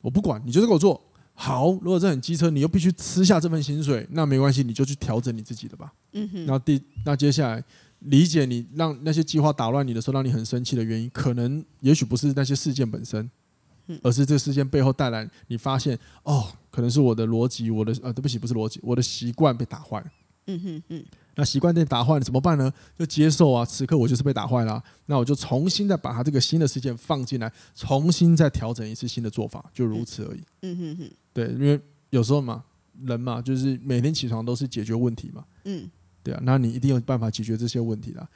[0.00, 1.00] 我不管，你就是给我做
[1.32, 1.70] 好。
[1.80, 5.92] 如果这很机车，你又必须吃下这份薪水，那没关系，你就去调整你自己的吧。
[6.10, 6.44] 嗯哼。
[6.44, 7.62] 那第那接下来
[8.00, 13.30] 理解你让那些计划打乱你的时候，让你很生气的原因，可能也许不是那些事件本身，
[14.02, 20.06] 而是这个事件背后带来你发现哦，可能是我的逻辑，我的呃，对不起，不是逻辑，我的习惯被打坏了。
[20.46, 21.04] 嗯哼嗯。
[21.34, 22.72] 那习惯被打坏了怎么办呢？
[22.98, 30.40] 就接受啊，此刻我就是被打坏了啊，那我就重新再把它这个新的事件放进来，重新再调整一次新的做法，就如此而已。
[30.62, 31.80] 嗯哼哼，对，因为
[32.10, 32.64] 有时候嘛，
[33.04, 35.44] 人嘛，就是每天起床都是解决问题嘛。
[35.64, 35.88] 嗯，
[36.28, 38.28] 对啊，那你一定有办法解决这些问题啦。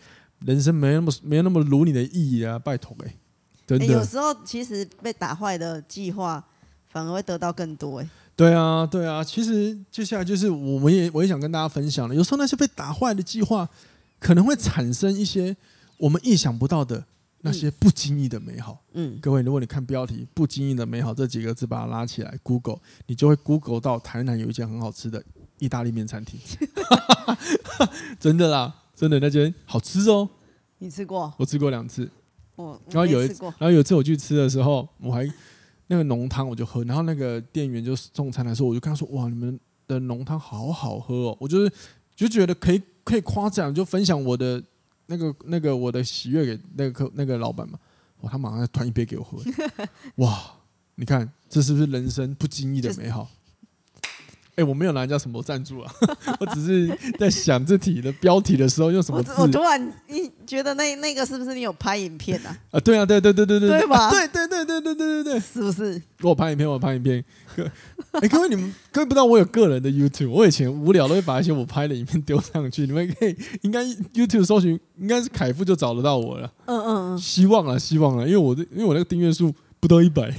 [0.47, 3.15] 人生没那么没那么如你的意义啊，拜托哎，
[3.67, 3.85] 真的。
[3.85, 6.43] 有时候其实被打坏的计划
[6.89, 8.09] 反而会得到更多哎。
[8.35, 12.15] 对啊，对啊，其实接下来就是我们也我也想跟大家分享了。
[12.15, 13.69] 有时候那些被打坏的计划，
[14.19, 15.55] 可能会产生一些
[15.99, 17.05] 我们意想不到的
[17.43, 18.83] 那些不经意的美好。
[18.95, 25.23] 嗯，各位，如果你看标题“不经意的美好”这几个字，把它拉起来，Google，你就会 Google 到台南有一间很好吃的
[25.59, 26.39] 意大利面餐厅。
[28.21, 30.29] 真的啦，真的那间好吃哦。
[30.79, 31.33] 你吃过？
[31.37, 32.11] 我吃过两次。
[32.57, 35.31] 我然后有一次，然后有一次我去吃的时候，我还。
[35.89, 41.71] 那个浓汤我就喝，然后那个店员就送餐的时候，我就跟他说：“哇，你们的浓汤好好喝哦！”我就是
[42.17, 44.63] 就觉得可以可以夸奖，就分享我的
[45.07, 47.79] 那个那个我的喜悦给那个客那个老板嘛。
[48.23, 49.39] 哇，他马上端一杯给我喝。
[50.17, 50.55] 哇，
[50.95, 53.29] 你看这是不是人生不经意的美好？
[54.55, 55.91] 哎、欸，我没有拿人家什么赞助啊，
[56.39, 56.87] 我只是
[57.19, 59.33] 在想这题的标题的时候用什么字。
[59.39, 62.55] 我，我突然你觉得那那个是不是你有拍影片啊？
[62.71, 64.11] 啊，对啊，对对对对对，对吧？
[64.11, 66.03] 对对对对对对对对，是不是？
[66.21, 67.25] 我拍影片，我拍影片。
[67.57, 67.65] 各
[68.13, 76.53] 哎、欸，各位你们各位不知道我有个人的 YouTube，我以前无聊都会把一些我拍的影片丢上去，你们可以应该 YouTube 搜寻应该是凯富就找得到我了。
[76.67, 80.31] 嗯嗯嗯，希望啊希望啊，因为我的因为我那个订阅数不到一百，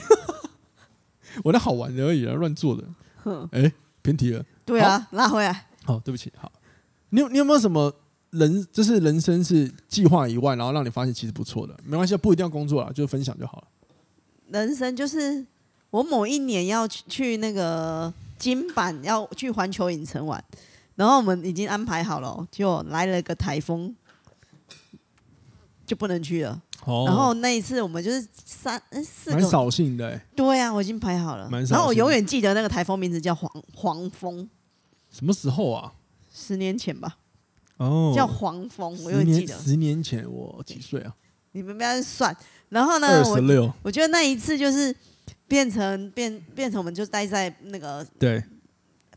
[1.43, 2.84] 我那好玩的而已啊，乱做的。
[3.52, 3.73] 哎、欸。
[4.04, 5.66] 偏题了，对啊，拉回来。
[5.84, 6.32] 好，对不起。
[6.38, 6.52] 好，
[7.10, 7.92] 你有你有没有什么
[8.30, 11.76] 人，就是人生是计划以外，然后让你发现其实不错的？
[11.84, 13.68] 没关系，不一定要工作啊，就分享就好了。
[14.50, 15.46] 人生就是
[15.89, 20.44] 我某一年要去去那个金板，要去环球影城玩，
[20.96, 23.96] 然后我们已经安排好了，就来了个台风，
[25.86, 26.62] 就不能去了。
[26.86, 30.19] 哦、然后那一次我们就是三四个，蛮扫兴的。
[30.36, 31.50] 对、啊，我已经排好了。
[31.69, 34.50] 然后我永远记得那个台风名字叫黄黄蜂。
[35.10, 35.93] 什么时候啊？
[36.34, 37.17] 十年前吧。
[37.78, 38.12] 哦。
[38.15, 39.58] 叫黄蜂，我永远记得。
[39.58, 41.15] 十年前我几岁啊？
[41.54, 42.36] 你们不要算。
[42.69, 44.93] 然后呢，我我觉得那一次就是
[45.48, 48.43] 变成变变成我们就待在那个对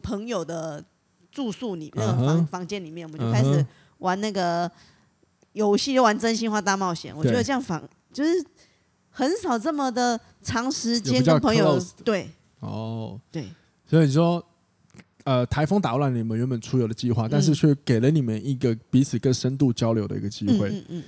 [0.02, 0.84] 朋友的
[1.32, 2.46] 住宿里那个房、uh -huh.
[2.46, 3.66] 房间里面，我们就开始
[3.98, 4.70] 玩那个。
[5.56, 8.30] 游戏就玩真心话大冒险，我觉得这样反就是
[9.10, 13.48] 很少这么的长时间跟朋友对哦对，
[13.86, 14.44] 所以你说
[15.24, 20.68] 呃台风打乱你们原本出游的计划，嗯，但是却给了你们一个彼此更深度交流的一个机会。
[20.68, 21.04] 嗯嗯，嗯，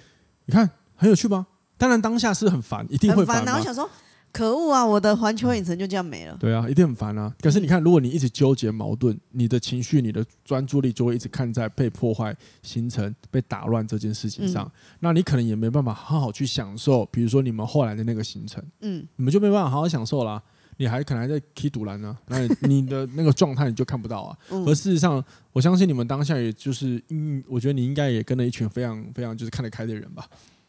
[0.46, 1.46] 你看很有趣吧？
[1.76, 3.44] 当然当下是很烦，一定会烦。
[3.44, 3.88] 然后想说。
[4.38, 4.86] 可恶啊！
[4.86, 6.36] 我的环球影城就这样没了。
[6.38, 7.34] 对啊，一定很烦啊。
[7.40, 14.64] 可是你看，如果你一直纠结矛盾，你的情绪、你的专注力就会一直看在被破坏行程、被打乱这件事情上。
[14.64, 14.70] 嗯、
[15.00, 20.40] 那你可能也没办法好好去享受，比如说你们后来的那个行程，嗯，你们就没办法好好享受啦。
[20.76, 24.38] 你还可能还在踢赌篮呢， 那你的那个状态你就看不到啊。
[24.50, 25.20] 嗯、而事实上，
[25.52, 30.24] 我相信你们当下也就是，嗯，我觉得你应该也跟了一群非常非常就是看得开的人吧。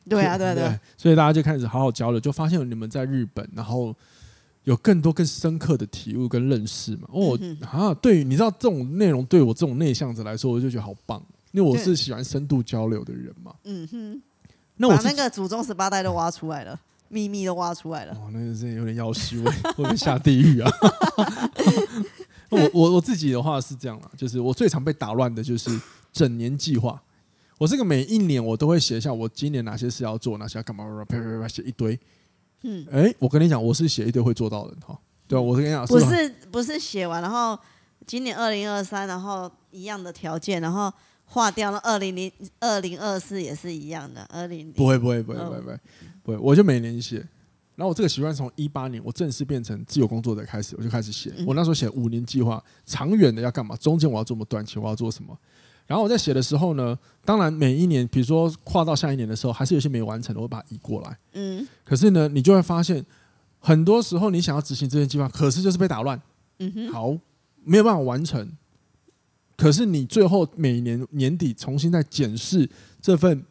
[0.11, 3.95] 对啊，对啊对，对，所以大家就开始好好交流，就发现你们在日本，然后
[4.63, 7.07] 有更多更深刻的体悟跟认识嘛。
[7.11, 13.53] 哦，嗯、啊，对，你知道这种内容对我这种内向者来说，我就觉得好棒，因为我是喜欢深度交流的人嘛。
[13.63, 14.21] 嗯哼，
[14.77, 18.13] 那我把那个祖宗十八代都挖出来了， 秘密都挖出来了。
[18.13, 20.71] 哦，那个真的有点要虚伪， 会不会下地狱啊？
[22.49, 25.79] 我我我自己的话是这样啦，就是我最常被打乱的就是
[26.11, 27.01] 整年计划。
[27.59, 31.99] 我这个每一年我都会写下我今年哪些事要做，哪些要干嘛，啪啪啪写一堆。
[32.63, 34.97] 嗯，哎，我跟你讲，我是写一堆会做到的哈。
[35.27, 37.59] 对，我是跟你讲，不是不是写完，然后
[38.07, 40.91] 今年二零二三，然后一样的条件，然后
[41.25, 44.71] 划掉了二零零二零二四也是一样的二零。
[44.71, 45.79] 不会不会不会不会不会，
[46.23, 47.17] 不会，我就每年写。
[47.75, 51.33] 然后我这个习惯从一八年我正式变成自由工作者开始，我就开始写。
[51.45, 55.37] 我那时候写五年计划，长远的要干嘛，中间我要做什么，短期我要做什么。
[55.89, 61.17] 然后我在写的时候呢，当然每一年，比如说跨到下一年的时候，还是有些没完成的，我会把它移过来。
[61.33, 61.67] 嗯。
[61.83, 63.03] 可是呢，你就会发现，
[63.57, 66.21] 很多时候你想要执行这件计划，可是就是被打乱。
[66.59, 66.91] 嗯哼。
[66.91, 67.17] 好，
[67.63, 68.51] 没有办法完成。
[69.57, 72.69] 可是你最后每年年底重新再检视
[73.01, 73.43] 这份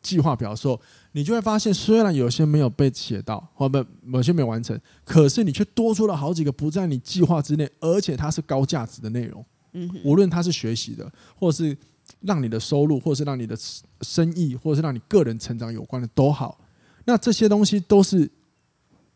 [0.00, 0.80] 计划表的时候，
[1.12, 9.44] 你就会发现，虽然有些没有被写到，或不某些没有完成，可是你却多出了好几个不在你计划之内，而且它是高价值的内容。
[9.72, 11.76] 嗯，无论他是学习的，或者是
[12.20, 13.56] 让你的收入，或者是让你的
[14.02, 16.60] 生意，或者是让你个人成长有关的都好，
[17.04, 18.30] 那这些东西都是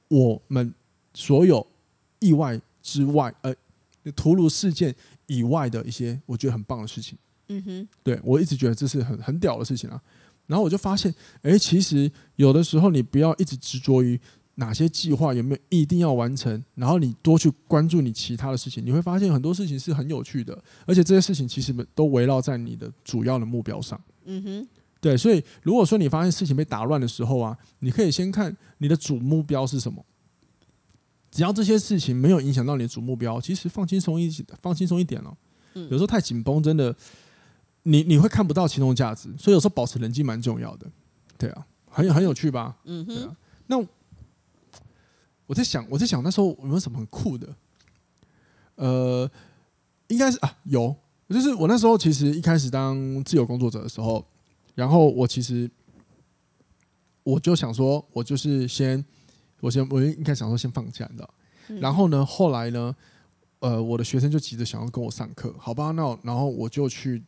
[0.08, 0.72] 我们
[1.14, 1.66] 所有
[2.18, 3.54] 意外之外，呃，
[4.14, 4.94] 突如事件
[5.26, 7.18] 以外的一些我觉得很棒的事情。
[7.48, 10.00] 嗯哼，对，我一直觉得这是很很屌的事情啊。
[10.46, 14.20] 然后我就发现，哎，其实有的时候你不要一直执着于。
[14.58, 16.62] 哪些计划有没有一定要完成？
[16.74, 24.00] 然后你多去关注你其他的事情，你会发现很多事情是很有趣的，而且这些事情其实都围绕在你的主要的目标上。
[24.24, 30.04] 嗯哼，对，所以如果说你发现事情被打乱的时候啊，你可以先看你的主目标是什么。
[31.30, 35.36] 只要这些事情没有影响到你的主目标，其实放轻松一放轻松一点哦。
[35.74, 36.96] 有时候太紧绷，真的
[37.82, 39.28] 你你会看不到其中的价值。
[39.36, 40.90] 所以有时候保持冷静蛮重要的。
[41.36, 42.78] 对啊，很很有趣吧？
[42.84, 43.86] 嗯哼，对啊，那。
[45.46, 47.54] 我在想，我在想那时候有没有什么很酷的？
[48.74, 49.30] 呃，
[50.08, 50.94] 应该是啊，有，
[51.28, 54.26] 就是我那时候其实一开始当自由工作者的时候，
[54.74, 55.70] 然后我其实
[57.22, 59.02] 我就想说，我就是先，
[59.60, 61.28] 我先，我应该想说先放假的，
[61.80, 62.94] 然后呢，后来呢，
[63.60, 67.22] 呃，我的学生就急着想要跟我上课，好吧，那然后我就去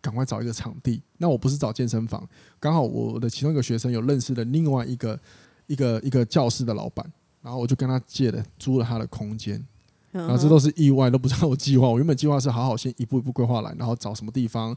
[0.00, 5.20] 赶快找一个场地，那我不是找健身房，刚好我的其中一个学生有认识的另外一个
[5.68, 7.08] 一个一个教室的老板。
[7.42, 9.62] 然后我就跟他借了，租了他的空间，
[10.12, 11.88] 然后这都是意外，都不知道我计划。
[11.88, 14.68] 我原本计划是好好先一步一步规划来，然后找什么地方，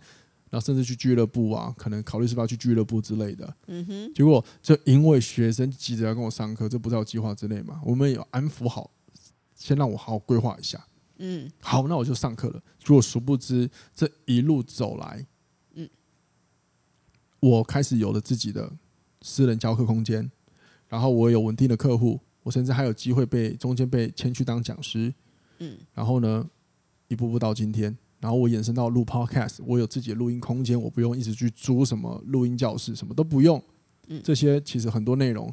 [0.50, 3.56] 然后甚至去俱乐部啊，可能考虑是不是要去俱乐部之类的。
[3.68, 4.14] 嗯哼。
[4.16, 7.80] 结果就因为学生急着要跟我上课，这不在我计划之内嘛。
[7.86, 8.90] 我们有安抚好，
[9.54, 10.84] 先让我好好规划一下。
[11.18, 11.48] 嗯。
[11.62, 12.60] 好，那我就上课了。
[12.80, 15.24] 结果殊不知这一路走来，
[15.76, 15.88] 嗯，
[17.40, 18.72] 我开始有了自己的
[19.22, 20.32] 私人教课空间，
[20.88, 22.20] 然后我有稳定的客户。
[22.46, 25.12] 我甚至还有机会被中间被签去当讲师，
[25.58, 26.48] 嗯，然后呢，
[27.08, 33.60] 一步步到今天，然后我延伸到录 Podcast，我有自己的录音空间，我不用一直去租什么录音教室，什么都不用，
[34.10, 35.52] 嗯，这些其实很多内容，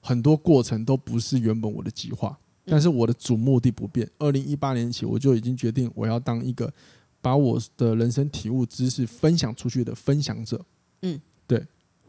[0.00, 4.10] 很多过程都不是原本我的计划，但是我的主目的不变。
[4.18, 6.74] 二零一八年起，我就已经决定我要当一个
[7.20, 10.60] 把我的人生体悟知识分享出去的分享者，
[11.02, 11.64] 嗯，对，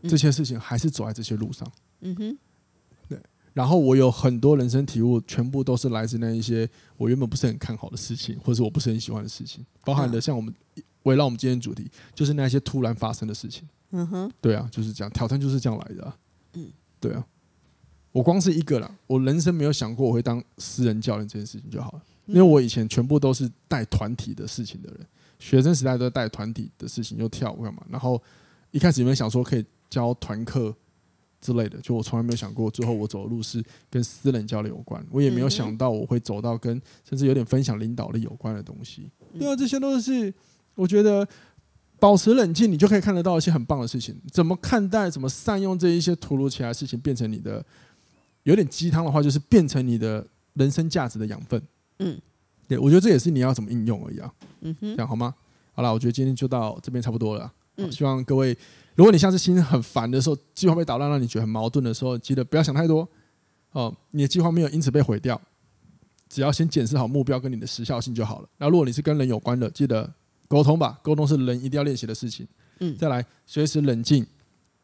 [0.07, 2.37] 这些事情还是走在这些路上，嗯哼。
[3.53, 10.53] 然后我有很多人生体悟，全部都是来自那一些我原本不是很看好的事情，或者是我不是很喜欢的事情，包含的像我们
[11.03, 13.67] 围绕我们今天主题，就是那些突然发生的事情。
[13.91, 16.17] 嗯哼，对啊，就是这样，挑战就是这样来的啊。
[16.53, 16.67] 嗯，
[16.99, 17.23] 对啊，
[18.11, 25.05] 我光是一个啦，我人生没有想过我会当私人教练这件事情就好了，因为我以前全部都是带团体的事情的人，
[25.37, 28.19] 学生时代都带团体的事情，又跳舞干嘛，然后
[28.71, 30.75] 一开始有没有想说可以教团课？
[31.43, 35.05] 之类的，就我从来没有想过，最后我走的路是跟私人教练有关。
[35.11, 39.09] 我也没有想到我会走到跟甚至有点分享领导力有关的东西。
[39.33, 40.33] 因为这些都是
[40.75, 41.27] 我觉得
[41.99, 44.15] 保持冷静，你就可以看得到一些很棒的事情。
[44.31, 45.09] 怎么看待？
[45.09, 47.63] 怎么善用这一些突如其来的事情，变成你的
[48.43, 51.61] 有点鸡汤的话，就是变成你的人生价值的养分。
[51.99, 52.19] 嗯，
[52.67, 54.33] 对，我觉得这也是你要怎么应用而已啊。
[54.61, 55.35] 嗯哼，这样好吗？
[55.73, 57.51] 好了，我觉得今天就到这边差不多了。
[57.77, 58.57] 嗯，希望各位，
[58.95, 63.07] 如果你下次心很烦的时候，计划被打乱，让你觉得很矛盾的时候，记得不要想太多。
[63.71, 65.39] 哦，你的计划没有因此被毁掉，
[66.29, 68.49] 只要先检视好目标跟你的时效性就好了。
[68.57, 70.13] 那如果你是跟人有关的，记得
[70.47, 72.47] 沟通吧，沟通是人一定要练习的事情。
[72.79, 74.23] 嗯，再来，随时冷静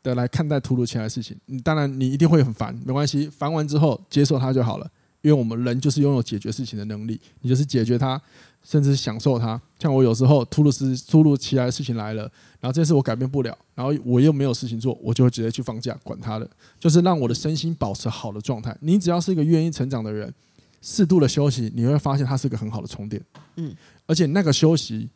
[0.01, 1.37] 的来看待突如其来的事情。
[1.45, 4.91] 你当然你一定会很烦，没关系，烦完之后接受它就好了。
[5.21, 8.21] 因为我们人就是拥有解决事情的能力，你就是解决它，
[8.63, 9.61] 甚至享受它。
[9.77, 12.23] 像我有时候突如其突如其来的事情来了，
[12.59, 16.49] 然后这件事我改变不了，然后我又没有事情做，我就会直接去放假，管他的，
[16.79, 18.75] 就是让我的身心保持好的状态。
[18.81, 20.33] 你只要是一个愿意成长的人，
[20.81, 23.21] 适度的休息，你会发现它是个很好的充电。
[23.57, 23.75] 嗯，
[24.07, 25.09] 而且那个休息，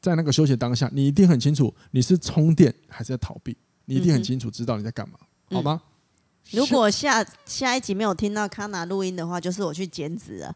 [0.00, 3.54] 在那个休息当下，你一定很清楚你是充电还是在逃避，
[3.84, 5.18] 你一定很清楚知道你在干嘛，
[5.50, 5.82] 好吗？
[6.52, 10.54] 如果下下一集没有听到康纳录音的话，就是我去减脂了。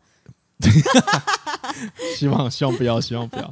[2.16, 3.50] 希望希望不要，希望不要。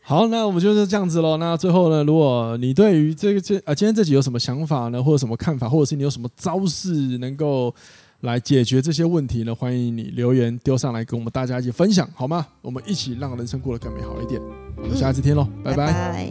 [0.00, 1.36] 好，那我们就是这样子喽。
[1.36, 7.74] 那最后呢，如果你对于这个这啊今天这集有什么想法呢，或者什么看法，或者是你有什么招式能够
[8.20, 9.54] 来解决这些问题呢？
[9.54, 12.46] 欢迎你留言丢上来，跟我们大家一起分享，好吗？
[12.62, 14.40] 我们一起让人生过得更美好一点。
[14.76, 15.92] 我们下次见喽，嗯，拜拜。
[15.92, 16.26] 拜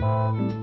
[0.00, 0.61] 拜。